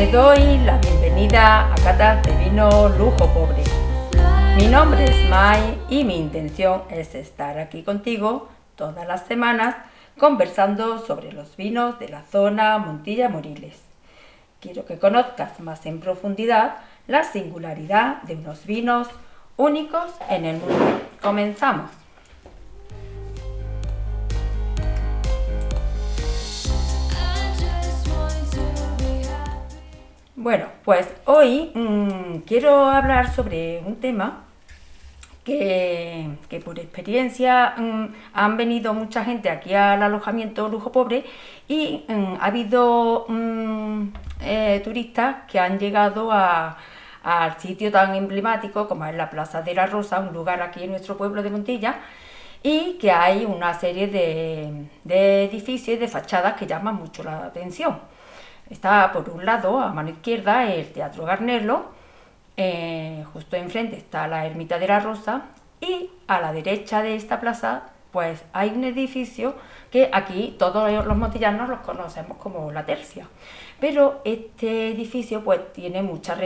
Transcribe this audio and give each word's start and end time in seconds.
Te 0.00 0.10
doy 0.10 0.56
la 0.64 0.78
bienvenida 0.78 1.70
a 1.70 1.74
Catas 1.74 2.22
de 2.22 2.32
Vino 2.42 2.88
Lujo 2.88 3.26
Pobre. 3.34 3.62
Mi 4.56 4.66
nombre 4.66 5.04
es 5.04 5.28
Mai 5.28 5.78
y 5.90 6.04
mi 6.04 6.16
intención 6.16 6.84
es 6.88 7.14
estar 7.14 7.58
aquí 7.58 7.82
contigo 7.82 8.48
todas 8.76 9.06
las 9.06 9.26
semanas 9.26 9.76
conversando 10.18 11.00
sobre 11.00 11.32
los 11.32 11.54
vinos 11.54 11.98
de 11.98 12.08
la 12.08 12.22
zona 12.22 12.78
Montilla 12.78 13.28
Moriles. 13.28 13.78
Quiero 14.60 14.86
que 14.86 14.98
conozcas 14.98 15.60
más 15.60 15.84
en 15.84 16.00
profundidad 16.00 16.78
la 17.06 17.22
singularidad 17.22 18.22
de 18.22 18.36
unos 18.36 18.64
vinos 18.64 19.06
únicos 19.58 20.14
en 20.30 20.46
el 20.46 20.56
mundo. 20.60 20.98
Comenzamos. 21.20 21.99
Bueno, 30.42 30.68
pues 30.86 31.06
hoy 31.26 31.70
mm, 31.74 32.38
quiero 32.46 32.86
hablar 32.86 33.30
sobre 33.30 33.82
un 33.84 33.96
tema 33.96 34.44
que, 35.44 36.30
por 36.64 36.78
experiencia 36.78 37.74
mm, 37.76 38.06
han 38.32 38.56
venido 38.56 38.94
mucha 38.94 39.22
gente 39.22 39.50
aquí 39.50 39.74
al 39.74 40.02
alojamiento 40.02 40.66
Lujo 40.68 40.92
Pobre 40.92 41.26
y 41.68 42.06
mm, 42.08 42.36
ha 42.40 42.46
habido 42.46 43.26
eh, 44.40 44.80
turistas 44.82 45.44
que 45.46 45.60
han 45.60 45.78
llegado 45.78 46.32
al 46.32 47.60
sitio 47.60 47.92
tan 47.92 48.14
emblemático 48.14 48.88
como 48.88 49.04
es 49.04 49.14
la 49.14 49.28
Plaza 49.28 49.60
de 49.60 49.74
la 49.74 49.84
Rosa, 49.84 50.20
un 50.20 50.32
lugar 50.32 50.62
aquí 50.62 50.84
en 50.84 50.92
nuestro 50.92 51.18
pueblo 51.18 51.42
de 51.42 51.50
Montilla, 51.50 51.96
y 52.62 52.94
que 52.94 53.10
hay 53.10 53.44
una 53.44 53.74
serie 53.74 54.06
de, 54.06 55.44
edificios 55.44 56.00
de 56.00 56.08
fachadas 56.08 56.54
que 56.54 56.66
llaman 56.66 56.94
mucho 56.94 57.22
la 57.22 57.44
atención. 57.44 57.98
Está 58.70 59.12
por 59.12 59.28
un 59.30 59.44
lado, 59.44 59.80
a 59.80 59.92
mano 59.92 60.10
izquierda, 60.10 60.72
el 60.72 60.92
Teatro 60.92 61.24
Garnelo, 61.24 61.86
eh, 62.56 63.24
justo 63.32 63.56
enfrente 63.56 63.96
está 63.96 64.28
la 64.28 64.46
Ermita 64.46 64.78
de 64.78 64.86
la 64.86 65.00
Rosa 65.00 65.42
y 65.80 66.10
a 66.28 66.40
la 66.40 66.52
derecha 66.52 67.02
de 67.02 67.16
esta 67.16 67.40
plaza 67.40 67.90
pues 68.12 68.44
hay 68.52 68.70
un 68.70 68.84
edificio 68.84 69.54
que 69.90 70.10
aquí 70.12 70.56
todos 70.58 71.04
los 71.06 71.16
montillanos 71.16 71.68
los 71.68 71.80
conocemos 71.80 72.36
como 72.38 72.70
la 72.70 72.84
Tercia. 72.84 73.26
Pero 73.80 74.20
este 74.24 74.88
edificio 74.88 75.42
pues 75.42 75.72
tiene 75.72 76.02
mucha, 76.02 76.36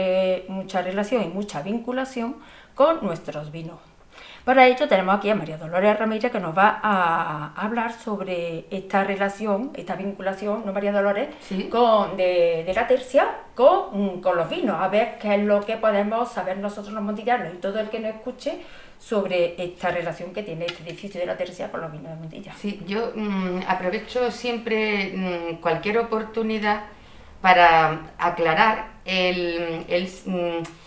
mucha 0.47 0.81
relación 0.81 1.23
y 1.23 1.27
mucha 1.27 1.61
vinculación 1.61 2.37
con 2.75 3.03
nuestros 3.03 3.51
vinos. 3.51 3.79
Para 4.45 4.67
ello 4.67 4.87
tenemos 4.87 5.15
aquí 5.15 5.31
a 5.31 5.35
María 5.35 5.57
Dolores 5.57 5.97
Ramírez 5.97 6.31
que 6.31 6.39
nos 6.39 6.55
va 6.55 6.79
a 6.83 7.51
hablar 7.55 7.91
sobre 7.91 8.65
esta 8.69 9.03
relación, 9.03 9.71
esta 9.73 9.95
vinculación, 9.95 10.61
¿no 10.63 10.71
María 10.71 10.91
Dolores? 10.91 11.29
Con, 11.71 12.15
de, 12.15 12.71
la 12.75 12.85
tercia 12.85 13.27
con, 13.55 14.21
con, 14.21 14.37
los 14.37 14.47
vinos, 14.47 14.79
a 14.79 14.87
ver 14.87 15.17
qué 15.19 15.33
es 15.33 15.43
lo 15.43 15.65
que 15.65 15.77
podemos 15.77 16.31
saber 16.31 16.57
nosotros 16.57 16.93
los 16.93 17.01
montillanos 17.01 17.55
y 17.55 17.57
todo 17.57 17.79
el 17.79 17.89
que 17.89 17.99
nos 17.99 18.13
escuche 18.13 18.59
sobre 18.99 19.55
esta 19.57 19.89
relación 19.89 20.31
que 20.31 20.43
tiene 20.43 20.65
este 20.65 20.83
edificio 20.83 21.19
de 21.19 21.25
la 21.25 21.35
tercia 21.35 21.71
con 21.71 21.81
los 21.81 21.91
vinos 21.91 22.11
de 22.11 22.15
Montilla. 22.15 22.53
Sí, 22.55 22.83
yo 22.85 23.13
mm, 23.15 23.61
aprovecho 23.67 24.29
siempre 24.29 25.11
mm, 25.15 25.55
cualquier 25.55 25.97
oportunidad 25.97 26.83
para 27.41 28.11
aclarar 28.19 28.89
el, 29.05 29.85
el 29.87 30.07
mm, 30.25 30.84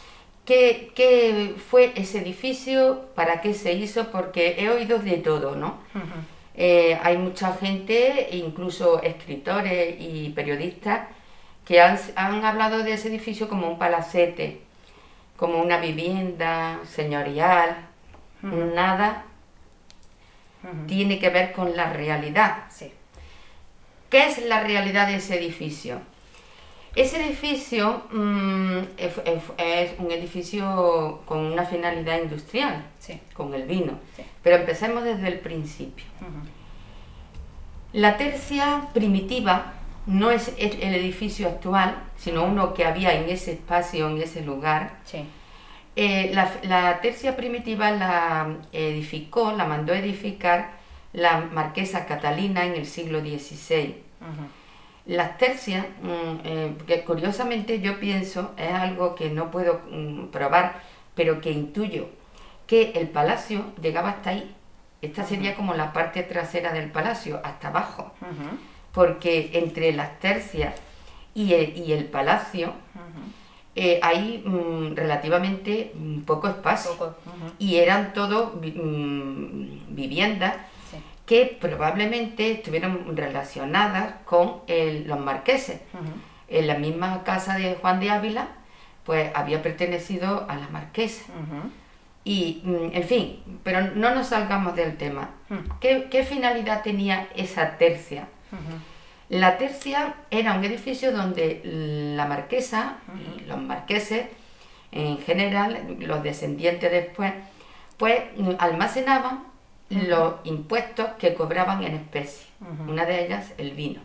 ¿Qué, 0.48 1.54
fue 1.68 1.92
ese 1.94 2.20
edificio? 2.20 3.10
¿Para 3.14 3.42
qué 3.42 3.52
se 3.52 3.74
hizo? 3.74 4.10
Porque 4.10 4.56
he 4.58 4.70
oído 4.70 4.98
de 4.98 5.18
todo, 5.18 5.56
¿no? 5.56 5.76
Eh, 6.54 6.98
hay 7.02 7.18
mucha 7.18 7.52
gente, 7.52 8.30
incluso 8.32 9.02
escritores 9.02 9.96
y 10.00 10.30
periodistas, 10.30 11.06
que 11.66 11.82
han, 11.82 11.98
hablado 12.16 12.82
de 12.82 12.94
ese 12.94 13.08
edificio 13.08 13.46
como 13.46 13.68
un 13.68 13.78
palacete, 13.78 14.62
como 15.36 15.58
una 15.58 15.76
vivienda 15.76 16.80
señorial. 16.86 17.86
Nada 18.40 19.26
tiene 20.86 21.18
que 21.18 21.28
ver 21.28 21.52
con 21.52 21.76
la 21.76 21.92
realidad. 21.92 22.64
Sí. 22.70 22.90
¿Qué 24.08 24.28
es 24.28 24.42
la 24.46 24.62
realidad 24.62 25.08
de 25.08 25.16
ese 25.16 25.36
edificio? 25.36 26.00
Ese 26.98 27.24
edificio 27.24 28.02
mm, 28.10 28.78
es, 28.96 29.92
un 30.00 30.10
edificio 30.10 31.22
con 31.26 31.38
una 31.38 31.64
finalidad 31.64 32.20
industrial, 32.20 32.86
con 33.34 33.54
el 33.54 33.68
vino. 33.68 33.92
Pero 34.42 34.56
empecemos 34.56 35.04
desde 35.04 35.28
el 35.28 35.38
principio. 35.38 36.04
La 37.92 38.16
tercia 38.16 38.88
primitiva 38.94 39.74
no 40.06 40.32
es 40.32 40.52
el 40.58 40.92
edificio 40.92 41.46
actual, 41.46 42.02
sino 42.16 42.42
uno 42.42 42.74
que 42.74 42.84
había 42.84 43.14
en 43.14 43.28
ese 43.28 43.52
espacio, 43.52 44.08
en 44.08 44.20
ese 44.20 44.42
lugar. 44.42 44.98
Eh, 45.94 46.32
la, 46.34 47.00
tercia 47.00 47.36
primitiva 47.36 47.92
la 47.92 48.56
edificó, 48.72 49.52
la 49.52 49.66
mandó 49.66 49.94
edificar 49.94 50.70
la 51.12 51.42
marquesa 51.42 52.06
Catalina 52.06 52.66
en 52.66 52.74
el 52.74 52.86
siglo 52.86 53.20
XVI. 53.20 53.94
Las 55.08 55.38
tercias, 55.38 55.86
mm, 56.02 56.40
eh, 56.44 56.74
que 56.86 57.02
curiosamente 57.02 57.80
yo 57.80 57.98
pienso, 57.98 58.52
es 58.58 58.70
algo 58.70 59.14
que 59.14 59.30
no 59.30 59.50
puedo 59.50 59.80
mm, 59.90 60.26
probar, 60.26 60.82
pero 61.14 61.40
que 61.40 61.50
intuyo, 61.50 62.10
que 62.66 62.92
el 62.94 63.08
palacio 63.08 63.64
llegaba 63.80 64.10
hasta 64.10 64.30
ahí. 64.30 64.54
Esta 65.00 65.24
sería 65.24 65.54
como 65.56 65.72
la 65.72 65.94
parte 65.94 66.22
trasera 66.24 66.74
del 66.74 66.90
palacio, 66.90 67.40
hasta 67.42 67.68
abajo. 67.68 68.12
Porque 68.92 69.50
entre 69.54 69.92
las 69.92 70.18
tercias 70.18 70.74
y 71.34 71.54
el, 71.54 72.04
palacio 72.06 72.74
eh, 73.76 74.00
hay 74.02 74.42
mm, 74.44 74.94
relativamente 74.94 75.94
poco 76.26 76.48
espacio. 76.48 77.16
Y 77.58 77.76
eran 77.76 78.12
todo 78.12 78.60
viviendas 79.88 80.54
que 81.28 81.58
probablemente 81.60 82.52
estuvieron 82.52 83.14
relacionadas 83.14 84.14
con 84.24 84.62
los 84.66 85.20
marqueses. 85.20 85.78
En 86.48 86.66
la 86.66 86.78
misma 86.78 87.22
casa 87.22 87.56
de 87.56 87.74
Juan 87.74 88.00
de 88.00 88.10
Ávila, 88.10 88.48
pues 89.04 89.30
había 89.34 89.62
pertenecido 89.62 90.46
a 90.48 90.56
la 90.56 90.68
marquesa. 90.68 91.24
Y, 92.24 92.62
mm, 92.64 92.90
en 92.94 93.02
fin, 93.04 93.42
pero 93.62 93.82
no 93.94 94.14
nos 94.14 94.28
salgamos 94.28 94.74
del 94.74 94.96
tema. 94.96 95.28
¿Qué, 95.80 96.26
finalidad 96.26 96.82
tenía 96.82 97.28
esa 97.36 97.76
tercia? 97.76 98.28
La 99.28 99.58
tercia 99.58 100.14
era 100.30 100.54
un 100.54 100.64
edificio 100.64 101.12
donde 101.12 101.60
la 102.16 102.24
marquesa 102.24 102.96
y 103.38 103.44
los 103.44 103.60
marqueses, 103.60 104.28
en 104.92 105.18
general, 105.18 105.96
los 106.00 106.22
descendientes 106.22 106.90
después, 106.90 107.34
pues 107.98 108.22
almacenaban 108.58 109.47
los 109.90 110.34
impuestos 110.44 111.06
que 111.18 111.34
cobraban 111.34 111.82
en 111.82 111.94
especie. 111.94 112.46
Una 112.86 113.04
de 113.04 113.24
ellas, 113.24 113.52
el 113.58 113.72
vino. 113.72 114.00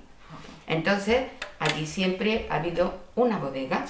Entonces, 0.67 1.25
allí 1.59 1.85
siempre 1.85 2.47
ha 2.49 2.55
habido 2.55 2.93
una 3.15 3.37
bodega. 3.37 3.85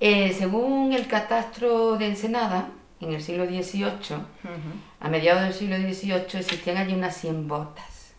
Eh, 0.00 0.34
según 0.36 0.92
el 0.92 1.06
catastro 1.06 1.96
de 1.96 2.06
Ensenada, 2.06 2.70
en 3.00 3.12
el 3.12 3.22
siglo 3.22 3.46
XVIII, 3.46 4.18
a 5.00 5.08
mediados 5.08 5.42
del 5.42 5.54
siglo 5.54 5.76
XVIII, 5.76 6.40
existían 6.40 6.76
allí 6.76 6.94
unas 6.94 7.16
100 7.16 7.48
botas. 7.48 8.14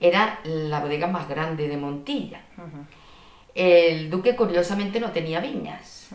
Era 0.00 0.40
la 0.44 0.80
bodega 0.80 1.06
más 1.06 1.28
grande 1.28 1.68
de 1.68 1.76
Montilla. 1.76 2.40
El 3.54 4.10
duque, 4.10 4.34
curiosamente, 4.34 4.98
no 4.98 5.12
tenía 5.12 5.40
viñas, 5.40 6.08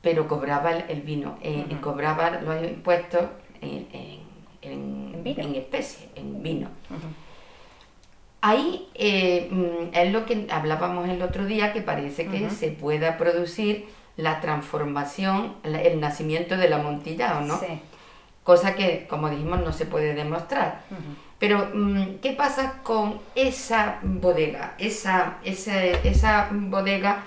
pero 0.00 0.28
cobraba 0.28 0.70
el, 0.70 1.02
vino, 1.02 1.36
eh, 1.42 1.66
y 1.68 1.74
cobraba 1.76 2.30
los 2.30 2.62
impuestos 2.62 3.22
en 3.60 3.88
en, 3.92 4.15
especie, 4.62 6.08
en 6.14 6.42
vino. 6.42 6.68
Ahí 8.40 8.88
eh, 8.94 9.48
mm, 9.50 9.94
es 9.94 10.12
lo 10.12 10.26
que 10.26 10.46
hablábamos 10.50 11.08
el 11.08 11.22
otro 11.22 11.46
día, 11.46 11.72
que 11.72 11.80
parece 11.80 12.26
que 12.26 12.50
se 12.50 12.68
pueda 12.68 13.18
producir 13.18 13.86
la 14.16 14.40
transformación, 14.40 15.54
el 15.64 16.00
nacimiento 16.00 16.56
del 16.56 16.72
amontillado, 16.72 17.40
¿no? 17.40 17.58
Sí. 17.58 17.80
Cosa 18.44 18.74
que, 18.74 19.06
como 19.08 19.28
dijimos, 19.28 19.60
no 19.60 19.72
se 19.72 19.86
puede 19.86 20.14
demostrar. 20.14 20.82
Pero, 21.38 21.70
mm, 21.74 22.18
¿qué 22.22 22.32
pasa 22.32 22.80
con 22.82 23.18
esa 23.34 23.98
bodega? 24.02 24.74
Esa, 24.78 25.38
esa, 25.44 25.84
esa 25.84 26.48
bodega 26.52 27.24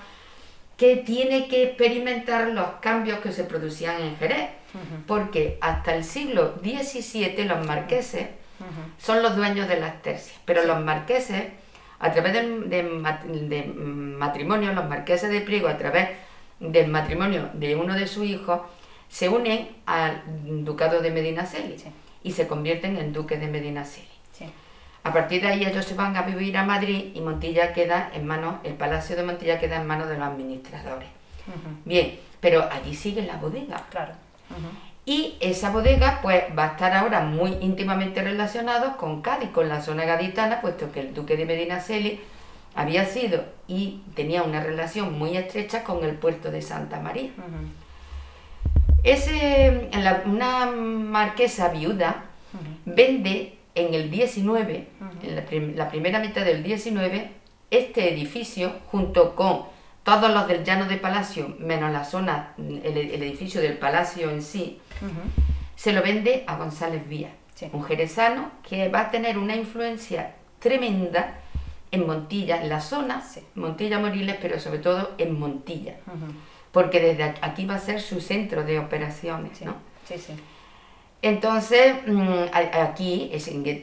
que 0.80 0.96
tiene 0.96 1.46
que 1.46 1.64
experimentar 1.64 2.48
los 2.48 2.66
cambios 2.80 3.18
que 3.18 3.32
se 3.32 3.44
producían 3.44 4.00
en 4.00 4.16
Jerez. 4.16 4.48
Porque 5.06 5.58
hasta 5.60 5.94
el 5.94 6.04
siglo 6.04 6.54
XVII 6.62 7.44
los 7.44 7.66
marqueses 7.66 8.28
son 8.98 9.22
los 9.22 9.36
dueños 9.36 9.68
de 9.68 9.78
las 9.78 10.00
tercias, 10.00 10.38
pero 10.46 10.64
los 10.64 10.82
marqueses, 10.82 11.48
a 11.98 12.12
través 12.12 12.32
de, 12.32 13.62
matrimonio, 14.16 14.72
los 14.72 14.88
marqueses 14.88 15.30
de 15.30 15.42
Priego, 15.42 15.68
a 15.68 15.76
través 15.76 16.08
del 16.60 16.88
matrimonio 16.88 17.50
de 17.52 17.76
uno 17.76 17.94
de 17.94 18.06
sus 18.06 18.24
hijos, 18.24 18.62
se 19.10 19.28
unen 19.28 19.68
al 19.84 20.22
ducado 20.64 21.00
de 21.00 21.10
Medinaceli 21.10 21.76
y 22.22 22.32
se 22.32 22.48
convierten 22.48 22.96
en 22.96 23.12
duques 23.12 23.38
de 23.38 23.48
Medinaceli. 23.48 24.08
A 25.02 25.12
partir 25.12 25.42
de 25.42 25.48
ahí 25.48 25.64
ellos 25.64 25.84
se 25.84 25.94
van 25.94 26.16
a 26.16 26.22
vivir 26.22 26.56
a 26.56 26.64
Madrid 26.64 27.12
y 27.14 27.20
Montilla 27.20 27.72
queda 27.72 28.10
en 28.14 28.26
manos, 28.26 28.56
el 28.64 28.74
Palacio 28.74 29.16
de 29.16 29.22
Montilla 29.22 29.58
queda 29.58 29.76
en 29.76 29.86
manos 29.86 30.08
de 30.08 30.18
los 30.18 30.26
administradores. 30.26 31.08
Bien, 31.84 32.18
pero 32.40 32.68
allí 32.70 32.94
sigue 32.94 33.22
la 33.22 33.36
bodega. 33.36 33.84
Claro. 33.90 34.12
Y 35.06 35.36
esa 35.40 35.70
bodega 35.70 36.20
pues 36.22 36.44
va 36.56 36.64
a 36.64 36.68
estar 36.72 36.92
ahora 36.92 37.20
muy 37.20 37.56
íntimamente 37.60 38.22
relacionado 38.22 38.96
con 38.96 39.22
Cádiz, 39.22 39.50
con 39.50 39.68
la 39.68 39.80
zona 39.80 40.04
gaditana, 40.04 40.60
puesto 40.60 40.92
que 40.92 41.00
el 41.00 41.14
duque 41.14 41.36
de 41.36 41.46
Medinaceli 41.46 42.20
había 42.74 43.04
sido 43.06 43.44
y 43.66 44.02
tenía 44.14 44.42
una 44.42 44.62
relación 44.62 45.18
muy 45.18 45.36
estrecha 45.36 45.82
con 45.82 46.04
el 46.04 46.14
puerto 46.14 46.50
de 46.50 46.62
Santa 46.62 47.00
María. 47.00 47.30
Ese, 49.02 49.88
una 50.26 50.66
marquesa 50.66 51.68
viuda 51.68 52.24
vende 52.84 53.56
en 53.80 53.94
el 53.94 54.10
19, 54.10 54.88
en 55.22 55.76
la, 55.76 55.88
primera 55.88 56.18
mitad 56.20 56.44
del 56.44 56.62
19, 56.62 57.30
este 57.70 58.12
edificio 58.12 58.72
junto 58.90 59.34
con 59.34 59.64
todos 60.02 60.32
los 60.32 60.46
del 60.48 60.64
llano 60.64 60.86
de 60.86 60.96
Palacio, 60.96 61.54
menos 61.58 61.92
la 61.92 62.04
zona, 62.04 62.54
el, 62.58 62.96
edificio 62.96 63.60
del 63.60 63.78
Palacio 63.78 64.30
en 64.30 64.42
sí, 64.42 64.80
se 65.76 65.92
lo 65.92 66.02
vende 66.02 66.44
a 66.46 66.56
González 66.56 67.06
Vía, 67.08 67.30
un 67.72 67.84
jerezano 67.84 68.50
que 68.68 68.88
va 68.88 69.02
a 69.02 69.10
tener 69.10 69.38
una 69.38 69.56
influencia 69.56 70.34
tremenda 70.58 71.38
en 71.90 72.06
Montilla, 72.06 72.62
en 72.62 72.68
la 72.68 72.80
zona, 72.80 73.22
Montilla 73.54 73.98
Moriles, 73.98 74.36
pero 74.40 74.58
sobre 74.60 74.78
todo 74.78 75.10
en 75.18 75.38
Montilla, 75.38 75.96
porque 76.72 77.00
desde 77.00 77.34
aquí 77.42 77.66
va 77.66 77.74
a 77.74 77.80
ser 77.80 78.00
su 78.00 78.20
centro 78.20 78.64
de 78.64 78.78
operaciones, 78.78 79.60
¿no? 79.62 79.74
Sí, 80.06 80.18
sí. 80.18 80.34
Entonces, 81.22 81.96
mm, 82.06 82.44
aquí, 82.52 83.30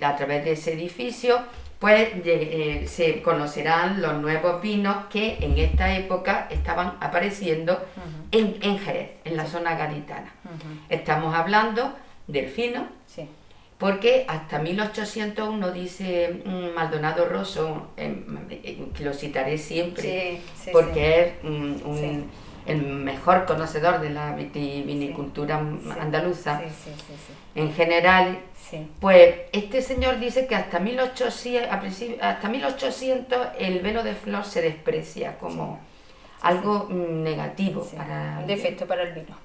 a 0.01 0.15
través 0.15 0.43
de 0.43 0.51
ese 0.53 0.73
edificio, 0.73 1.39
pues 1.79 2.09
eh, 2.25 2.85
se 2.87 3.21
conocerán 3.21 4.01
los 4.01 4.19
nuevos 4.19 4.61
vinos 4.61 5.05
que 5.11 5.37
en 5.41 5.57
esta 5.59 5.95
época 5.95 6.47
estaban 6.49 6.97
apareciendo 6.99 7.79
en, 8.31 8.79
Jerez, 8.79 9.11
en 9.23 9.37
la 9.37 9.45
zona 9.45 9.75
gaditana. 9.75 10.33
Estamos 10.89 11.35
hablando 11.35 11.93
del 12.25 12.47
fino, 12.47 12.87
porque 13.77 14.25
hasta 14.27 14.57
1801 14.57 15.71
dice 15.71 16.41
mm, 16.43 16.75
Maldonado 16.75 17.25
Rosso, 17.25 17.89
que 17.95 19.03
lo 19.03 19.13
citaré 19.13 19.59
siempre, 19.59 20.41
porque 20.71 21.21
es 21.21 21.33
un 21.43 22.27
el 22.67 22.81
mejor 22.81 23.45
conocedor 23.45 23.99
de 24.01 24.09
la 24.09 24.35
vitivinicultura 24.35 25.57
andaluza. 25.99 26.61
en 27.55 27.73
general, 27.73 28.39
pues 28.99 29.35
este 29.53 29.81
señor 29.81 30.19
dice 30.19 30.45
que 30.47 30.55
hasta 30.55 30.79
1800, 30.79 31.71
hasta 32.21 32.49
1800 32.49 33.47
el 33.57 33.79
velo 33.79 34.03
de 34.03 34.13
flor 34.13 34.43
se 34.43 34.61
desprecia 34.61 35.37
como 35.37 35.79
algo 36.41 36.87
negativo. 36.89 37.87
Para 37.95 38.39
un 38.41 38.47
defecto 38.47 38.85
para 38.85 39.03
el 39.03 39.13
vino. 39.13 39.35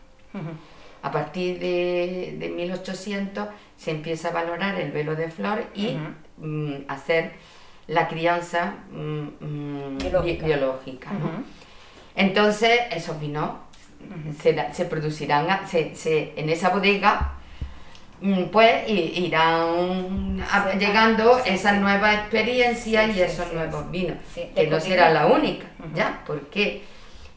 A 1.02 1.10
partir 1.10 1.58
de, 1.58 2.52
1800 2.54 3.48
se 3.76 3.90
empieza 3.90 4.28
a 4.28 4.32
valorar 4.32 4.80
el 4.80 4.92
velo 4.92 5.16
de 5.16 5.30
flor 5.30 5.64
y 5.74 5.96
mm, 6.38 6.84
hacer 6.88 7.32
la 7.88 8.08
crianza 8.08 8.74
mm, 8.90 9.44
mm, 9.44 9.98
biológica. 9.98 11.10
Entonces, 12.14 12.80
esos 12.90 13.18
vinos 13.20 13.50
se, 14.40 14.84
producirán 14.84 15.46
en 15.72 16.50
esa 16.50 16.68
bodega, 16.70 17.32
mm, 18.20 18.44
pues 18.44 18.88
irán 18.88 20.42
llegando 20.78 21.38
esas 21.44 21.80
nuevas 21.80 22.14
experiencias 22.16 23.16
y 23.16 23.22
esos 23.22 23.52
nuevos 23.52 23.90
vinos, 23.90 24.16
que 24.34 24.66
no 24.66 24.80
será 24.80 25.10
la 25.10 25.26
única, 25.26 25.66
¿ya? 25.94 26.22
¿Por 26.26 26.48
qué? 26.48 26.82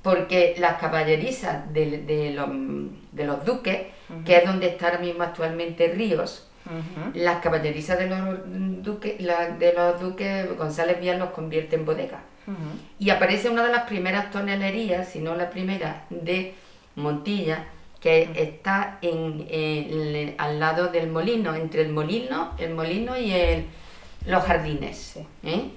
Porque 0.01 0.55
las 0.59 0.75
caballerizas 0.75 1.73
de, 1.73 2.33
los, 2.35 3.45
duques, 3.45 3.87
que 4.25 4.37
es 4.37 4.45
donde 4.45 4.67
está 4.67 4.87
ahora 4.87 4.99
mismo 4.99 5.23
actualmente 5.23 5.87
Ríos, 5.87 6.47
las 7.13 7.41
caballerizas 7.41 7.97
de 7.97 8.07
los 8.07 8.83
duques, 8.83 9.17
de 9.17 9.73
los 9.73 10.01
duques 10.01 10.57
González 10.57 10.99
Vías 10.99 11.17
los 11.17 11.29
convierte 11.29 11.75
en 11.75 11.85
bodega. 11.85 12.21
Y 12.99 13.09
aparece 13.09 13.49
una 13.49 13.63
de 13.63 13.71
las 13.71 13.83
primeras 13.83 14.31
tonelerías, 14.31 15.09
si 15.09 15.19
no 15.19 15.35
la 15.35 15.49
primera, 15.49 16.05
de 16.09 16.53
Montilla, 16.95 17.65
que 17.99 18.29
está 18.35 18.99
en, 19.01 20.35
al 20.37 20.59
lado 20.59 20.89
del 20.89 21.09
molino, 21.09 21.55
entre 21.55 21.81
el 21.81 21.89
molino, 21.89 22.51
el 22.59 22.73
molino 22.73 23.17
y 23.17 23.31
el, 23.31 23.65
los 24.27 24.43
jardines. 24.43 25.17
¿eh? 25.43 25.69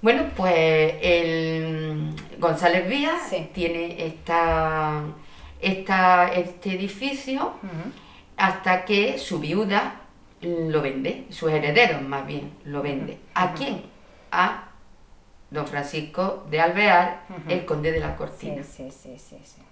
Bueno, 0.00 0.26
pues 0.36 0.94
el 1.02 2.14
González 2.38 2.88
Vías 2.88 3.34
tiene 3.52 4.06
esta, 4.06 5.02
esta, 5.60 6.32
este 6.32 6.74
edificio 6.74 7.54
hasta 8.36 8.84
que 8.84 9.18
su 9.18 9.40
viuda 9.40 10.02
lo 10.42 10.82
vende, 10.82 11.24
sus 11.30 11.50
herederos 11.50 12.02
más 12.02 12.26
bien 12.26 12.52
lo 12.64 12.82
vende. 12.82 13.18
¿A 13.34 13.54
quién? 13.54 13.82
A 14.30 14.65
don 15.50 15.66
Francisco 15.66 16.46
de 16.50 16.60
Alvear, 16.60 17.22
el 17.48 17.64
conde 17.64 17.92
de 17.92 18.00
la 18.00 18.16
Cortina. 18.16 18.62
Sí, 18.62 18.90
sí, 18.90 19.16
sí, 19.18 19.38
sí, 19.42 19.62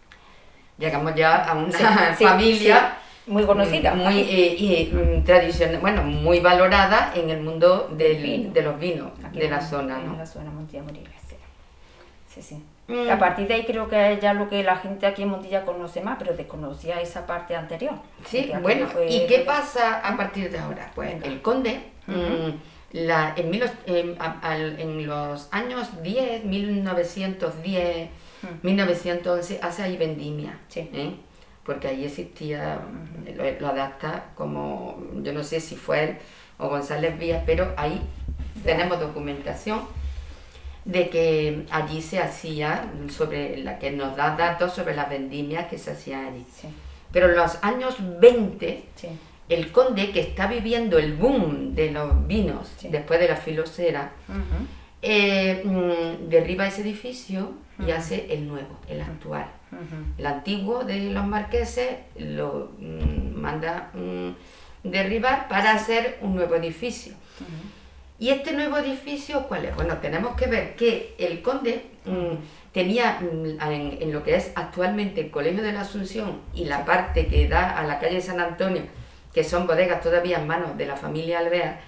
Llegamos 0.79 1.15
ya 1.15 1.45
a 1.45 1.55
una 1.55 2.15
familia 2.15 2.97
muy 3.27 3.45
conocida, 3.45 3.95
muy 3.95 4.21
eh, 4.21 4.57
y, 4.59 4.93
mm, 4.93 5.25
tradicional, 5.25 5.79
bueno, 5.79 6.03
muy 6.03 6.41
valorada 6.41 7.13
en 7.15 7.31
el 7.31 7.41
mundo 7.41 7.89
del, 7.93 8.53
de 8.53 8.63
los 8.63 8.79
vinos 8.79 9.13
de 9.33 9.49
la 9.49 9.61
zona, 9.61 9.99
¿no? 9.99 10.17
la 10.17 10.27
zona 10.27 10.51
Montilla 10.51 10.83
Moriles, 10.83 11.11
sí, 12.29 12.43
sí. 12.43 12.63
Mm. 12.87 13.09
A 13.11 13.19
partir 13.19 13.49
de 13.49 13.55
ahí 13.55 13.65
creo 13.65 13.89
que 13.89 14.13
es 14.13 14.21
ya 14.21 14.35
lo 14.35 14.49
que 14.51 14.63
la 14.63 14.77
gente 14.77 15.07
aquí 15.07 15.23
en 15.23 15.31
Montilla 15.31 15.65
conoce 15.65 16.03
más, 16.03 16.17
pero 16.19 16.35
desconocía 16.35 17.01
esa 17.01 17.27
parte 17.27 17.57
anterior. 17.57 17.95
Sí, 18.27 18.53
bueno, 18.61 18.89
¿y 19.09 19.27
qué 19.27 19.39
pasa 19.39 20.01
a 20.01 20.17
partir 20.17 20.51
de 20.51 20.59
ahora? 20.59 20.91
Pues 20.95 21.23
el 21.23 21.41
conde 21.41 21.81
la, 22.95 23.35
en, 23.37 23.53
en, 24.79 25.07
los 25.07 25.49
años 25.51 25.89
10, 26.01 26.45
1910, 26.45 28.09
1911, 28.63 29.59
hace 29.63 29.83
ahí 29.83 29.97
vendimia. 29.97 30.61
¿eh? 30.77 31.17
Porque 31.65 31.89
ahí 31.89 32.05
existía, 32.05 32.79
lo, 33.59 33.67
adapta 33.67 34.27
como, 34.37 35.03
yo 35.25 35.33
no 35.33 35.43
sé 35.43 35.59
si 35.59 35.75
fue 35.75 36.05
él 36.05 36.19
o 36.59 36.69
González 36.69 37.19
Vías, 37.19 37.43
pero 37.45 37.75
ahí 37.77 38.01
tenemos 38.63 39.01
documentación 39.01 39.81
de 40.85 41.09
que 41.09 41.67
allí 41.71 42.01
se 42.01 42.21
hacía, 42.21 42.93
sobre 43.09 43.57
la 43.57 43.81
que 43.81 43.91
nos 43.91 44.15
da 44.15 44.37
datos 44.37 44.73
sobre 44.73 44.95
las 44.95 45.11
vendimias 45.11 45.67
que 45.67 45.79
se 45.79 45.91
hacían 45.91 46.27
allí. 46.27 46.47
Pero 47.11 47.29
en 47.29 47.35
los 47.35 47.59
años 47.65 47.97
20, 48.21 48.85
el 49.49 49.73
conde 49.73 50.11
que 50.11 50.21
está 50.21 50.47
viviendo 50.47 50.99
el 50.99 51.15
boom 51.15 51.75
de 51.75 51.91
los 51.91 52.27
vinos 52.27 52.71
después 52.83 53.21
de 53.21 53.29
la 53.29 53.37
filosera, 53.37 54.13
eh, 55.03 55.63
mm, 55.65 56.29
derriba 56.29 56.67
ese 56.67 56.81
edificio 56.81 57.53
y 57.85 57.91
hace 57.91 58.33
el 58.33 58.49
nuevo, 58.49 58.79
el 58.89 59.01
actual. 59.01 59.47
El 60.17 60.27
antiguo 60.27 60.85
de 60.85 61.11
los 61.11 61.27
marqueses 61.27 61.97
lo 62.17 62.71
mm, 62.79 63.35
manda 63.35 63.91
mm, 63.93 64.89
derribar 64.89 65.49
para 65.49 65.73
hacer 65.73 66.19
un 66.23 66.37
nuevo 66.37 66.55
edificio. 66.55 67.15
¿Y 68.19 68.31
este 68.31 68.53
nuevo 68.53 68.79
edificio 68.79 69.47
cuál 69.49 69.65
es? 69.65 69.75
Bueno, 69.75 69.99
tenemos 69.99 70.37
que 70.37 70.47
ver 70.47 70.77
que 70.77 71.17
el 71.19 71.43
conde 71.43 71.85
tenía 72.73 73.19
en, 73.21 73.59
en, 74.01 74.13
lo 74.13 74.23
que 74.23 74.37
es 74.37 74.53
actualmente 74.55 75.21
el 75.21 75.31
Colegio 75.31 75.63
de 75.63 75.73
la 75.73 75.83
Asunción 75.83 76.41
y 76.55 76.65
la 76.65 76.85
parte 76.85 77.27
que 77.27 77.49
da 77.49 77.77
a 77.77 77.85
la 77.85 77.99
calle 77.99 78.21
San 78.21 78.41
Antonio, 78.41 78.83
que 79.35 79.43
son 79.43 79.67
bodegas 79.67 80.01
todavía 80.01 80.39
en 80.39 80.47
manos 80.47 80.79
de 80.79 80.87
la 80.87 80.97
familia 80.97 81.41
Alvear, 81.41 81.81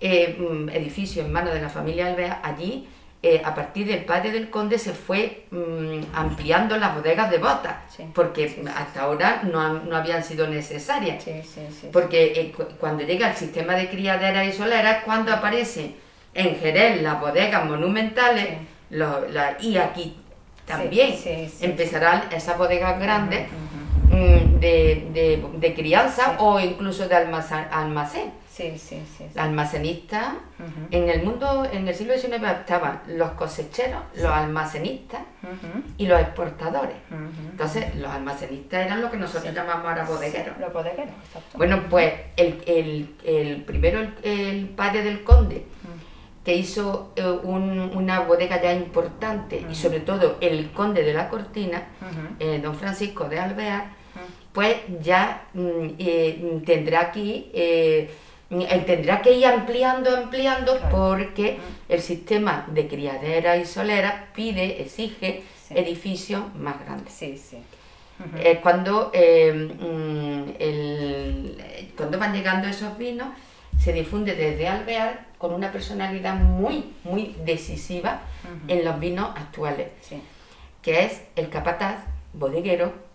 eh, 0.00 0.36
mm, 0.38 0.70
edificio 0.70 1.22
en 1.22 1.30
manos 1.30 1.52
de 1.52 1.60
la 1.60 1.68
familia 1.68 2.06
Alvear, 2.06 2.40
allí 2.42 2.88
eh, 3.20 3.42
a 3.44 3.52
partir 3.54 3.86
del 3.86 4.04
padre 4.04 4.30
del 4.30 4.48
conde 4.48 4.78
se 4.78 4.92
fue 4.92 5.44
mm, 5.50 6.14
ampliando 6.14 6.76
las 6.78 6.94
bodegas 6.94 7.30
de 7.30 7.38
botas, 7.38 7.76
porque 8.14 8.62
hasta 8.74 9.02
ahora 9.02 9.42
no, 9.42 9.80
no, 9.80 9.96
habían 9.96 10.24
sido 10.24 10.46
necesarias. 10.46 11.24
porque 11.92 12.32
eh, 12.36 12.52
cuando 12.80 13.02
llega 13.02 13.28
el 13.28 13.36
sistema 13.36 13.74
de 13.74 13.90
criadera 13.90 14.44
y 14.44 14.52
solera, 14.52 15.02
cuando 15.02 15.32
aparece 15.32 15.96
en 16.32 16.56
Jerez 16.56 17.02
las 17.02 17.20
bodegas 17.20 17.66
monumentales, 17.66 18.58
y 19.60 19.76
aquí 19.76 20.16
también 20.64 21.14
empezarán 21.60 22.24
esas 22.32 22.56
bodegas 22.56 22.98
grandes. 23.00 23.48
De, 24.10 25.42
de, 25.58 25.74
crianza 25.74 26.36
o 26.38 26.58
incluso 26.58 27.08
de 27.08 27.14
almacén, 27.14 27.66
almacén 27.70 28.32
Sí, 28.58 28.76
sí, 28.76 29.00
sí. 29.16 29.24
La 29.36 29.44
almacenista. 29.44 30.34
En 30.90 31.08
el 31.08 31.22
mundo, 31.22 31.64
en 31.72 31.86
el 31.86 31.94
siglo 31.94 32.18
XIX 32.18 32.42
estaban 32.58 33.02
los 33.06 33.30
cosecheros, 33.32 34.02
los 34.16 34.26
almacenistas 34.26 35.20
y 35.96 36.08
los 36.08 36.20
exportadores. 36.20 36.96
Entonces, 37.52 37.94
los 37.94 38.10
almacenistas 38.10 38.86
eran 38.86 39.00
lo 39.00 39.12
que 39.12 39.16
nosotros 39.16 39.54
llamamos 39.54 39.86
ahora 39.86 40.04
bodegueros. 40.04 40.58
los 40.58 40.72
bodegueros, 40.72 41.14
exacto. 41.24 41.56
Bueno, 41.56 41.84
pues 41.88 42.12
el, 42.36 43.62
primero, 43.64 44.00
el, 44.24 44.68
padre 44.70 45.04
del 45.04 45.22
conde, 45.22 45.64
que 46.44 46.56
hizo 46.56 47.12
eh, 47.14 47.24
una 47.24 48.20
bodega 48.20 48.60
ya 48.60 48.72
importante, 48.72 49.64
y 49.70 49.74
sobre 49.76 50.00
todo 50.00 50.36
el 50.40 50.72
conde 50.72 51.04
de 51.04 51.14
la 51.14 51.28
Cortina, 51.28 51.84
eh, 52.40 52.58
don 52.60 52.74
Francisco 52.74 53.28
de 53.28 53.38
Alvear, 53.38 53.97
pues 54.52 54.76
ya 55.02 55.46
mm, 55.54 55.88
eh, 55.98 56.60
tendrá 56.64 57.00
aquí, 57.00 57.50
eh, 57.52 58.10
tendrá 58.86 59.20
que 59.22 59.32
ir 59.32 59.46
ampliando, 59.46 60.16
ampliando, 60.16 60.78
porque 60.90 61.58
el 61.88 62.00
sistema 62.00 62.66
de 62.72 62.88
criadera 62.88 63.56
y 63.56 63.66
solera 63.66 64.28
pide, 64.34 64.80
exige 64.82 65.42
edificios 65.70 66.42
más 66.54 66.80
grandes. 66.84 67.12
Sí, 67.12 67.36
sí. 67.36 67.58
cuando, 68.62 69.10
eh, 69.12 69.52
mm, 69.52 70.44
cuando 71.96 72.18
van 72.18 72.32
llegando 72.32 72.68
esos 72.68 72.96
vinos, 72.96 73.28
se 73.78 73.92
difunde 73.92 74.34
desde 74.34 74.66
Alvear 74.66 75.26
con 75.36 75.52
una 75.52 75.70
personalidad 75.70 76.34
muy, 76.34 76.94
muy 77.04 77.36
decisiva 77.44 78.22
en 78.66 78.84
los 78.84 78.98
vinos 78.98 79.30
actuales, 79.36 79.88
que 80.82 81.04
es 81.04 81.22
el 81.36 81.48
capataz 81.48 81.98
bodeguero 82.32 83.07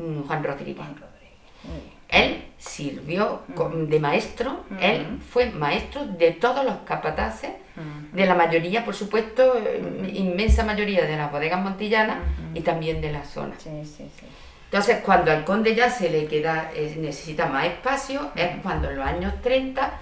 Mm, 0.00 0.26
Juan 0.26 0.42
Rodríguez. 0.42 0.86
Él 2.08 2.44
sirvió 2.58 3.42
de 3.86 4.00
maestro, 4.00 4.64
él 4.80 5.18
fue 5.28 5.50
maestro 5.50 6.06
de 6.06 6.32
todos 6.32 6.64
los 6.64 6.76
capataces, 6.84 7.50
de 8.12 8.26
la 8.26 8.34
mayoría, 8.34 8.84
por 8.84 8.94
supuesto, 8.94 9.54
eh, 9.56 10.10
inmensa 10.14 10.64
mayoría 10.64 11.06
de 11.06 11.16
las 11.16 11.30
bodegas 11.30 11.62
montillanas 11.62 12.18
y 12.52 12.60
también 12.60 13.00
de 13.00 13.12
la 13.12 13.24
zona. 13.24 13.54
Entonces, 14.64 14.98
cuando 15.04 15.30
al 15.30 15.44
conde 15.44 15.74
ya 15.74 15.90
se 15.90 16.10
le 16.10 16.26
queda, 16.26 16.70
eh, 16.74 16.96
necesita 16.98 17.46
más 17.46 17.64
espacio, 17.66 18.30
es 18.34 18.48
cuando 18.62 18.90
en 18.90 18.96
los 18.96 19.06
años 19.06 19.34
30 19.42 19.92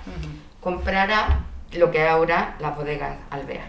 comprará 0.61 1.41
lo 1.73 1.91
que 1.91 2.05
es 2.05 2.11
ahora 2.11 2.57
las 2.61 2.75
bodegas 2.75 3.17
Alvear. 3.31 3.69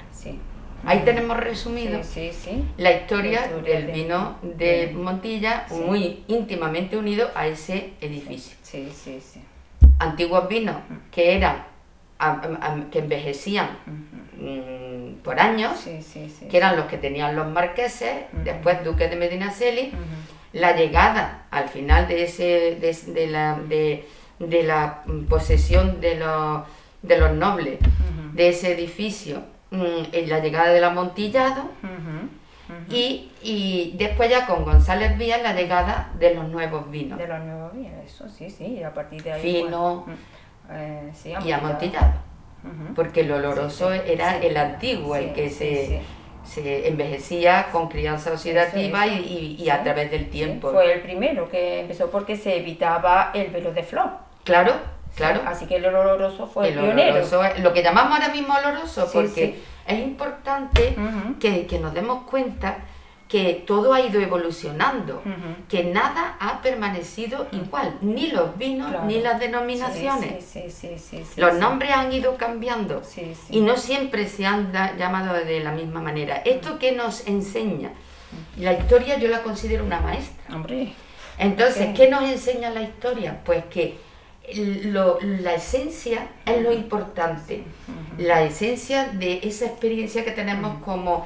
Ahí 0.85 1.01
tenemos 1.05 1.37
resumido 1.37 1.99
la, 2.77 2.91
historia 2.91 3.51
del 3.63 3.87
vino 3.87 4.37
de, 4.41 4.91
Montilla, 4.95 5.65
muy 5.71 6.23
íntimamente 6.27 6.97
unido 6.97 7.29
a 7.35 7.47
ese 7.47 7.93
edificio. 8.01 8.57
Antiguos 9.99 10.47
vinos 10.47 10.77
que 11.11 11.35
eran 11.35 11.65
que 12.91 12.99
envejecían 12.99 13.69
mm, 14.37 15.21
por 15.23 15.39
años, 15.39 15.85
que 16.49 16.57
eran 16.57 16.75
los 16.75 16.85
que 16.85 16.97
tenían 16.97 17.35
los 17.35 17.47
marqueses, 17.47 18.25
después 18.43 18.83
duques 18.83 19.09
de 19.09 19.15
Medinaceli, 19.15 19.91
la 20.53 20.75
llegada 20.75 21.45
al 21.51 21.69
final 21.69 22.07
de 22.07 22.23
ese 22.23 22.77
de, 22.79 23.27
la, 23.27 23.59
de, 23.67 24.63
la 24.63 25.03
posesión 25.29 26.01
de 26.01 26.15
los, 26.15 26.63
de 27.01 27.17
los 27.17 27.31
nobles 27.33 27.79
de 28.33 28.49
ese 28.49 28.73
edificio 28.73 29.43
en 29.71 30.29
la 30.29 30.39
llegada 30.39 30.69
del 30.69 30.83
amontillado 30.83 31.69
Y, 32.89 33.95
después 33.97 34.29
ya 34.29 34.45
con 34.45 34.63
González 34.63 35.17
Vías 35.17 35.41
la 35.41 35.53
llegada 35.53 36.11
de 36.19 36.35
los 36.35 36.47
nuevos 36.49 36.89
vinos. 36.89 37.17
De 37.17 37.27
los 37.27 37.39
nuevos 37.39 37.73
vinos, 37.73 37.93
eso 38.05 38.27
sí, 38.29 38.49
sí, 38.49 38.77
y 38.79 38.83
a 38.83 38.93
partir 38.93 39.23
de 39.23 39.31
ahí... 39.31 39.41
Fino 39.41 40.05
mm, 40.07 40.71
eh, 40.71 41.11
y 41.43 41.51
amontillado. 41.51 42.13
Porque 42.95 43.21
el 43.21 43.31
oloroso 43.31 43.93
era 43.93 44.37
el 44.37 44.57
antiguo, 44.57 45.15
el 45.15 45.31
que 45.31 45.49
se, 45.49 46.01
se, 46.43 46.89
envejecía 46.89 47.67
con 47.71 47.87
crianza 47.87 48.33
oxidativa 48.33 49.07
y, 49.07 49.69
a 49.69 49.81
través 49.81 50.11
del 50.11 50.29
tiempo. 50.29 50.71
Fue 50.71 50.93
el 50.93 51.01
primero 51.01 51.49
que 51.49 51.79
empezó 51.81 52.11
porque 52.11 52.35
se 52.35 52.57
evitaba 52.57 53.31
el 53.33 53.49
velo 53.49 53.71
de 53.71 53.83
flor. 53.83 54.09
Claro, 54.43 54.73
Claro. 55.19 55.41
Así 55.45 55.65
que 55.65 55.75
el 55.75 55.85
oloroso 55.85 56.47
fue 56.47 56.69
el, 56.69 56.79
pionero. 56.79 57.21
lo 57.61 57.73
que 57.73 57.83
llamamos 57.83 58.13
ahora 58.13 58.33
mismo 58.33 58.53
oloroso, 58.55 59.09
porque 59.11 59.59
es 59.85 59.99
importante 59.99 60.95
que, 61.39 61.79
nos 61.79 61.93
demos 61.93 62.23
cuenta 62.23 62.77
que 63.27 63.63
todo 63.67 63.93
ha 63.93 64.01
ido 64.01 64.19
evolucionando, 64.21 65.21
que 65.67 65.83
nada 65.83 66.37
ha 66.39 66.61
permanecido 66.61 67.47
igual, 67.51 67.97
ni 68.01 68.31
los 68.31 68.57
vinos 68.57 68.91
ni 69.05 69.21
las 69.21 69.39
denominaciones. 69.39 70.55
los 71.37 71.53
nombres 71.55 71.91
han 71.91 72.11
ido 72.11 72.37
cambiando 72.37 73.01
y 73.49 73.61
no 73.61 73.77
siempre 73.77 74.27
se 74.27 74.45
han 74.45 74.71
llamado 74.97 75.33
de 75.33 75.59
la 75.59 75.71
misma 75.71 76.01
manera. 76.01 76.37
¿Esto 76.37 76.79
que 76.79 76.91
nos 76.93 77.27
enseña? 77.27 77.91
La 78.57 78.73
historia 78.73 79.17
yo 79.17 79.27
la 79.27 79.41
considero 79.41 79.83
una 79.83 79.99
maestra. 79.99 80.55
Hombre. 80.55 80.93
Entonces, 81.39 81.95
¿qué 81.95 82.09
nos 82.09 82.23
enseña 82.23 82.69
la 82.69 82.81
historia? 82.81 83.39
Pues 83.43 83.65
que 83.65 83.97
la 84.53 85.53
esencia 85.53 86.29
es 86.45 86.61
lo 86.61 86.71
importante, 86.71 87.63
la 88.17 88.43
esencia 88.43 89.09
de 89.09 89.39
esa 89.43 89.65
experiencia 89.65 90.23
que 90.23 90.31
tenemos 90.31 90.83
como, 90.83 91.25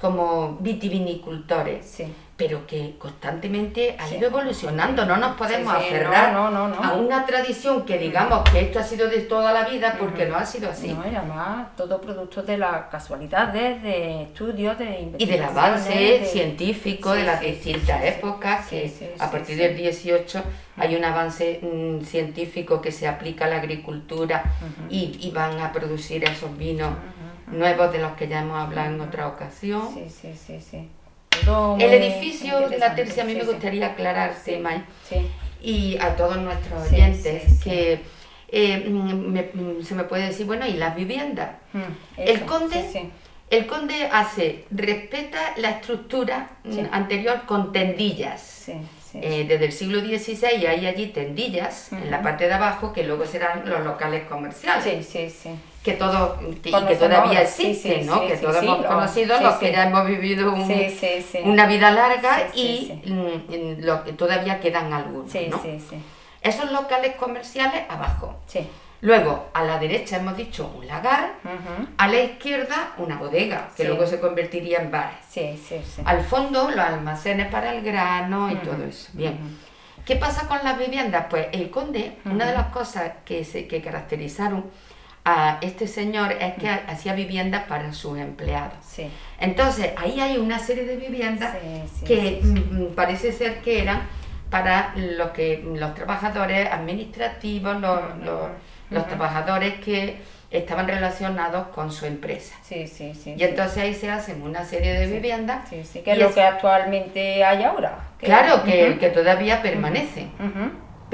como 0.00 0.58
vitivinicultores. 0.60 2.02
Pero 2.36 2.66
que 2.66 2.96
constantemente 2.98 3.96
ha 3.98 4.12
ido 4.12 4.26
evolucionando, 4.26 5.06
no 5.06 5.16
nos 5.16 5.36
podemos 5.36 5.72
aferrar 5.72 6.34
a 6.34 6.94
una 6.94 7.24
tradición 7.26 7.84
que 7.84 7.96
digamos 7.96 8.42
que 8.50 8.60
esto 8.60 8.80
ha 8.80 8.82
sido 8.82 9.08
de 9.08 9.20
toda 9.20 9.52
la 9.52 9.68
vida 9.68 9.96
porque 9.98 10.26
no 10.26 10.36
ha 10.36 10.44
sido 10.44 10.68
así. 10.68 10.92
No, 10.92 11.04
y 11.08 11.14
además 11.14 11.76
todo 11.76 12.00
producto 12.00 12.42
de 12.42 12.58
las 12.58 12.86
casualidades, 12.86 13.80
de 13.84 14.22
estudios, 14.22 14.76
de 14.78 14.84
investigaciones. 14.84 15.20
Y 15.20 15.26
del 15.26 15.42
avance 15.44 16.24
científico 16.26 17.12
de 17.12 17.22
las 17.22 17.40
distintas 17.40 18.04
épocas, 18.04 18.66
que 18.66 19.14
a 19.20 19.30
partir 19.30 19.56
del 19.56 19.76
18 19.76 20.42
hay 20.76 20.96
un 20.96 21.04
avance 21.04 21.60
mm, 21.62 22.04
científico 22.04 22.82
que 22.82 22.90
se 22.90 23.06
aplica 23.06 23.44
a 23.44 23.48
la 23.48 23.56
agricultura 23.58 24.42
y, 24.90 25.30
van 25.32 25.60
a 25.60 25.72
producir 25.72 26.24
esos 26.24 26.56
vinos 26.56 26.90
nuevos 27.46 27.92
de 27.92 27.98
los 27.98 28.12
que 28.12 28.28
ya 28.28 28.40
hemos 28.40 28.58
hablado 28.58 28.94
en 28.94 29.00
otra 29.00 29.28
ocasión. 29.28 29.88
Sí, 29.92 30.08
sí, 30.08 30.34
sí, 30.34 30.60
sí 30.60 30.88
el 31.78 31.92
edificio 31.92 32.68
de 32.68 32.78
la 32.78 32.94
tercia 32.94 33.22
a 33.22 33.26
mí 33.26 33.34
me 33.34 33.44
gustaría 33.44 33.88
aclarar, 33.88 34.34
Mai, 34.60 34.84
y 35.62 35.96
a 35.98 36.16
todos 36.16 36.36
nuestros 36.38 36.90
oyentes, 36.90 37.60
que 37.62 38.00
eh, 38.48 39.50
se 39.82 39.94
me 39.94 40.04
puede 40.04 40.26
decir, 40.26 40.46
bueno, 40.46 40.66
¿y 40.66 40.74
las 40.74 40.94
viviendas? 40.94 41.56
Mm, 41.72 42.20
el 42.20 42.40
conde... 42.42 43.10
El 43.54 43.68
conde 43.68 44.08
hace, 44.10 44.64
respeta 44.72 45.54
la 45.58 45.70
estructura 45.70 46.48
mm, 46.64 46.86
anterior 46.90 47.42
con 47.46 47.72
tendillas. 47.72 48.68
Eh, 49.14 49.44
desde 49.46 49.66
el 49.66 49.72
siglo 49.72 50.00
XVI 50.00 50.66
hay 50.66 50.86
allí 50.86 51.06
tendillas 51.06 51.92
en 51.92 52.10
la 52.10 52.20
parte 52.20 52.48
de 52.48 52.54
abajo 52.54 52.92
que 52.92 53.04
luego 53.04 53.24
serán 53.26 53.68
los 53.70 53.84
locales 53.84 54.24
comerciales. 54.28 55.06
Sí, 55.06 55.28
sí, 55.28 55.30
sí 55.30 55.50
que 55.84 55.92
todo 55.92 56.38
y 56.42 56.54
que 56.54 56.96
todavía 56.96 57.42
existe, 57.42 58.02
¿no? 58.04 58.26
que 58.26 58.38
todos 58.38 58.56
hemos 58.56 58.86
conocido, 58.86 59.38
los 59.40 59.56
que 59.56 59.70
ya 59.70 59.84
hemos 59.84 60.06
vivido 60.06 60.54
una 61.44 61.66
vida 61.66 61.90
larga 61.90 62.48
y 62.54 63.02
mm, 63.04 63.84
lo 63.84 64.02
que 64.02 64.14
todavía 64.14 64.60
quedan 64.60 64.94
algunos, 64.94 65.32
¿no? 65.50 65.62
Esos 66.40 66.72
locales 66.72 67.16
comerciales 67.16 67.82
abajo. 67.88 68.34
Luego, 69.04 69.50
a 69.52 69.62
la 69.62 69.78
derecha 69.78 70.16
hemos 70.16 70.34
dicho 70.34 70.72
un 70.78 70.86
lagar, 70.86 71.34
a 71.98 72.08
la 72.08 72.20
izquierda 72.20 72.94
una 72.96 73.18
bodega, 73.18 73.68
que 73.76 73.84
luego 73.84 74.06
se 74.06 74.18
convertiría 74.18 74.78
en 74.78 74.90
bares. 74.90 75.18
Al 76.06 76.22
fondo 76.22 76.70
los 76.70 76.78
almacenes 76.78 77.48
para 77.48 77.74
el 77.74 77.84
grano 77.84 78.50
y 78.50 78.54
todo 78.56 78.82
eso. 78.82 79.10
Bien. 79.12 79.58
¿Qué 80.06 80.16
pasa 80.16 80.48
con 80.48 80.58
las 80.64 80.78
viviendas? 80.78 81.26
Pues 81.28 81.48
el 81.52 81.70
conde, 81.70 82.16
una 82.24 82.46
de 82.46 82.54
las 82.54 82.68
cosas 82.68 83.12
que, 83.26 83.44
se, 83.44 83.68
que 83.68 83.82
caracterizaron 83.82 84.64
a 85.26 85.58
este 85.60 85.86
señor 85.86 86.32
es 86.32 86.54
que 86.54 86.70
hacía 86.70 87.12
viviendas 87.12 87.64
para 87.64 87.92
sus 87.92 88.18
empleados. 88.18 88.78
Entonces, 89.38 89.92
ahí 89.98 90.18
hay 90.18 90.38
una 90.38 90.58
serie 90.58 90.84
de 90.84 90.96
viviendas 90.96 91.54
que 92.06 92.40
mm, 92.42 92.84
mm, 92.84 92.94
parece 92.94 93.32
ser 93.32 93.60
que 93.60 93.82
eran 93.82 94.00
para 94.48 94.94
los, 94.96 95.32
que, 95.32 95.62
los 95.62 95.94
trabajadores 95.94 96.70
administrativos, 96.72 97.78
los, 97.82 98.16
los, 98.22 98.48
trabajadores 99.02 99.74
que 99.84 100.18
estaban 100.50 100.86
relacionados 100.86 101.68
con 101.68 101.90
su 101.90 102.06
empresa. 102.06 102.54
y 103.36 103.42
entonces 103.42 103.78
ahí 103.78 103.94
se 103.94 104.10
hacen 104.10 104.42
una 104.42 104.64
serie 104.64 104.94
de 104.94 105.06
viviendas. 105.06 105.68
que 105.68 105.80
es 105.80 106.18
lo 106.18 106.32
que 106.32 106.42
actualmente 106.42 107.44
hay 107.44 107.64
ahora. 107.64 107.98
claro, 108.18 108.62
que, 108.62 108.96
que 108.98 109.10
todavía 109.10 109.60
permanece 109.62 110.28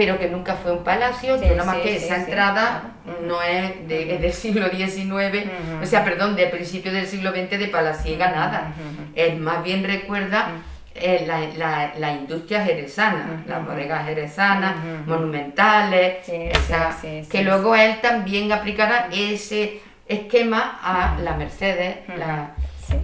pero 0.00 0.18
que 0.18 0.28
nunca 0.30 0.54
fue 0.54 0.72
un 0.72 0.82
palacio, 0.82 1.38
que 1.38 1.50
nada 1.50 1.64
más 1.64 1.76
que 1.78 1.96
esa 1.96 2.16
entrada 2.16 2.92
no 3.26 3.42
es, 3.42 3.86
de, 3.86 4.18
del 4.18 4.32
siglo 4.32 4.70
XIX, 4.70 5.50
o 5.82 5.84
sea, 5.84 6.04
perdón, 6.04 6.36
de 6.36 6.46
principio 6.46 6.90
del 6.90 7.06
siglo 7.06 7.32
XX 7.32 7.58
de 7.58 7.66
palaciega 7.66 8.30
nada. 8.30 8.72
es 9.14 9.38
más 9.38 9.62
bien 9.62 9.84
recuerda 9.84 10.52
eh, 11.00 11.24
la, 11.26 11.92
la, 11.98 12.12
industria 12.12 12.64
jerezana, 12.64 13.42
las 13.46 13.66
bodegas 13.66 14.06
jerezanas, 14.06 14.76
monumentales, 15.06 16.18
que 16.24 17.42
luego 17.42 17.74
él 17.74 18.00
también 18.00 18.52
aplicará 18.52 19.08
ese 19.12 19.80
esquema 20.06 20.78
a 20.82 21.18
la 21.20 21.34
Mercedes, 21.36 21.98
la, 22.16 22.50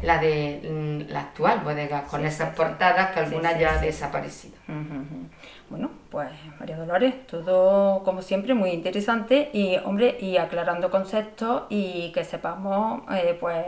la 0.03 0.19
de 0.19 0.61
mm, 0.69 1.13
la 1.13 1.21
actual 1.21 1.61
bodega, 1.61 2.03
con 2.05 2.27
esas 2.27 2.55
portadas 2.55 3.13
que 3.13 3.21
algunas 3.21 3.59
ya 3.59 3.75
han 3.75 3.81
desaparecido. 3.81 4.57
Bueno, 5.69 5.91
pues 6.11 6.29
María 6.61 6.77
Dolores, 6.77 7.27
todo 7.27 8.05
como 8.05 8.23
siempre 8.23 8.55
muy 8.55 8.71
interesante 8.71 9.51
y 9.53 9.77
hombre, 9.85 10.17
y 10.21 10.37
aclarando 10.37 10.91
conceptos 10.91 11.65
y 11.71 12.13
que 12.13 12.25
sepamos 12.25 13.03
eh, 13.13 13.37
pues 13.39 13.65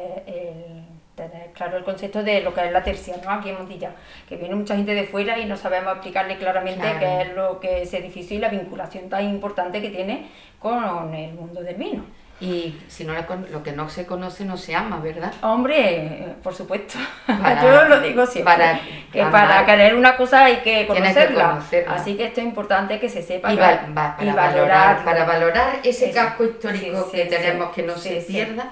tener 1.26 1.50
claro 1.52 1.76
el 1.76 1.84
concepto 1.84 2.22
de 2.22 2.40
lo 2.40 2.54
que 2.54 2.66
es 2.66 2.72
la 2.72 2.82
tercia, 2.82 3.16
¿no? 3.22 3.30
Aquí 3.30 3.50
en 3.50 3.56
Montilla, 3.56 3.92
que 4.28 4.36
viene 4.36 4.54
mucha 4.54 4.76
gente 4.76 4.94
de 4.94 5.04
fuera 5.04 5.38
y 5.38 5.46
no 5.46 5.56
sabemos 5.56 5.92
explicarle 5.94 6.36
claramente 6.36 6.86
qué 6.98 7.22
es 7.22 7.34
lo 7.34 7.58
que 7.60 7.82
es 7.82 7.88
ese 7.88 7.98
edificio 7.98 8.36
y 8.36 8.40
la 8.40 8.48
vinculación 8.48 9.08
tan 9.08 9.24
importante 9.24 9.80
que 9.82 9.90
tiene 9.90 10.28
con 10.58 11.14
el 11.14 11.34
mundo 11.34 11.62
del 11.62 11.76
vino. 11.76 12.04
Y 12.40 12.78
si 12.86 13.04
no 13.04 13.14
lo 13.50 13.62
que 13.64 13.72
no 13.72 13.88
se 13.88 14.06
conoce 14.06 14.44
no 14.44 14.56
se 14.56 14.72
ama, 14.72 15.00
¿verdad? 15.00 15.32
Hombre, 15.42 16.36
por 16.40 16.54
supuesto. 16.54 16.96
Yo 17.62 17.84
lo 17.86 18.00
digo 18.00 18.24
siempre. 18.26 18.54
Para 18.54 18.80
que 19.12 19.24
para 19.24 19.66
querer 19.66 19.96
una 19.96 20.16
cosa 20.16 20.44
hay 20.44 20.58
que 20.58 20.86
conocerla. 20.86 21.60
Así 21.88 22.16
que 22.16 22.26
esto 22.26 22.40
es 22.40 22.46
importante 22.46 23.00
que 23.00 23.08
se 23.08 23.24
sepa 23.24 23.52
y, 23.52 23.56
para, 23.56 23.88
valorar, 24.34 25.04
para 25.04 25.24
valorar 25.24 25.80
ese 25.82 26.12
casco 26.12 26.44
histórico 26.44 27.10
que 27.10 27.26
tenemos 27.26 27.74
que 27.74 27.82
no 27.82 27.96
se 27.96 28.20
pierda. 28.20 28.70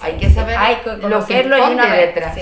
hay 0.00 0.16
que 0.18 0.30
saber 0.30 0.56
hay 0.58 0.76
que 0.76 0.96
lo 0.96 1.24
que 1.24 1.40
esconde 1.40 1.88
detrás. 1.88 2.36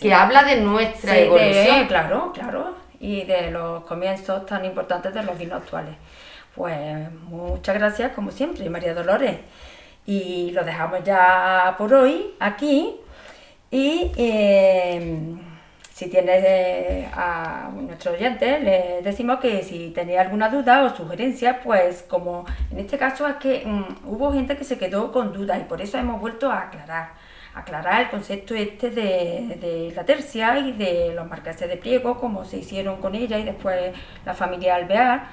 Que 0.00 0.14
habla 0.14 0.44
de 0.44 0.60
nuestra 0.60 1.18
evolución. 1.18 1.86
claro, 1.88 2.32
claro. 2.32 2.84
Y 3.00 3.24
de 3.24 3.50
los 3.50 3.84
comienzos 3.84 4.46
tan 4.46 4.64
importantes 4.64 5.12
de 5.12 5.24
los 5.24 5.36
vinos 5.36 5.60
actuales. 5.60 5.94
Pues 6.54 7.10
muchas 7.24 7.74
gracias, 7.74 8.12
como 8.12 8.30
siempre, 8.30 8.70
María 8.70 8.94
Dolores. 8.94 9.36
Y 10.06 10.50
lo 10.52 10.64
dejamos 10.64 11.02
ya 11.04 11.74
por 11.78 11.92
hoy 11.94 12.34
aquí. 12.38 12.96
Y 13.70 14.12
em, 14.16 15.38
si 15.92 16.08
tienes 16.08 16.44
eh, 16.46 17.08
a 17.12 17.70
nuestro 17.74 18.12
oyente, 18.12 18.60
le 18.60 19.02
decimos 19.02 19.40
que 19.40 19.62
si 19.62 19.90
tenía 19.90 20.20
alguna 20.20 20.48
duda 20.48 20.84
o 20.84 20.94
sugerencia, 20.94 21.60
pues 21.62 22.02
como 22.02 22.44
en 22.70 22.80
este 22.80 22.98
caso 22.98 23.26
es 23.26 23.36
que 23.36 23.64
mm, 23.64 24.08
hubo 24.08 24.32
gente 24.32 24.56
que 24.56 24.64
se 24.64 24.78
quedó 24.78 25.10
con 25.12 25.32
dudas 25.32 25.60
y 25.60 25.64
por 25.64 25.80
eso 25.80 25.98
hemos 25.98 26.20
vuelto 26.20 26.50
a 26.50 26.62
aclarar. 26.62 27.14
Aclarar 27.54 28.02
el 28.02 28.10
concepto 28.10 28.54
este 28.54 28.90
de, 28.90 29.56
de 29.60 29.92
la 29.94 30.04
tercia 30.04 30.58
y 30.58 30.72
de 30.72 31.12
los 31.14 31.28
marqueses 31.28 31.68
de 31.68 31.76
pliego, 31.76 32.18
como 32.20 32.44
se 32.44 32.58
hicieron 32.58 33.00
con 33.00 33.14
ella 33.14 33.38
y 33.38 33.44
después 33.44 33.92
la 34.26 34.34
familia 34.34 34.74
Alvear 34.74 35.28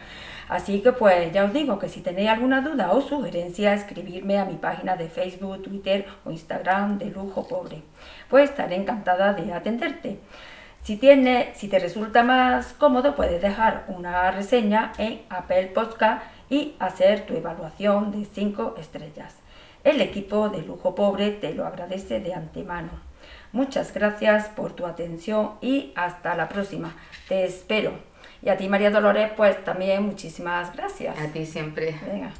Así 0.49 0.81
que 0.81 0.91
pues 0.91 1.31
ya 1.31 1.45
os 1.45 1.53
digo 1.53 1.79
que 1.79 1.89
si 1.89 2.01
tenéis 2.01 2.29
alguna 2.29 2.61
duda 2.61 2.91
o 2.91 3.01
sugerencia, 3.01 3.73
escribirme 3.73 4.37
a 4.37 4.45
mi 4.45 4.55
página 4.55 4.95
de 4.95 5.09
Facebook, 5.09 5.61
Twitter 5.63 6.05
o 6.25 6.31
Instagram 6.31 6.97
de 6.97 7.05
Lujo 7.05 7.47
Pobre. 7.47 7.81
Pues 8.29 8.49
estaré 8.49 8.75
encantada 8.75 9.33
de 9.33 9.53
atenderte. 9.53 10.19
Si, 10.83 10.97
tiene, 10.97 11.51
si 11.53 11.67
te 11.67 11.77
resulta 11.77 12.23
más 12.23 12.73
cómodo, 12.73 13.15
puedes 13.15 13.41
dejar 13.41 13.85
una 13.87 14.31
reseña 14.31 14.93
en 14.97 15.21
Apple 15.29 15.67
Podcast 15.67 16.23
y 16.49 16.75
hacer 16.79 17.25
tu 17.25 17.35
evaluación 17.35 18.11
de 18.11 18.25
5 18.25 18.75
estrellas. 18.79 19.35
El 19.83 20.01
equipo 20.01 20.49
de 20.49 20.61
Lujo 20.63 20.95
Pobre 20.95 21.31
te 21.31 21.53
lo 21.53 21.65
agradece 21.65 22.19
de 22.19 22.33
antemano. 22.33 22.89
Muchas 23.51 23.93
gracias 23.93 24.47
por 24.49 24.73
tu 24.73 24.85
atención 24.85 25.53
y 25.61 25.91
hasta 25.95 26.35
la 26.35 26.49
próxima. 26.49 26.95
Te 27.27 27.45
espero. 27.45 28.10
Y 28.41 28.49
a 28.49 28.57
ti, 28.57 28.67
María 28.67 28.89
Dolores, 28.89 29.31
pues 29.37 29.63
también 29.63 30.03
muchísimas 30.03 30.75
gracias. 30.75 31.17
A 31.19 31.27
ti 31.27 31.45
siempre. 31.45 31.95
Venga. 32.05 32.31